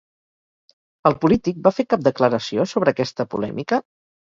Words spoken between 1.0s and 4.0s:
El polític va fer cap declaració sobre aquesta polèmica?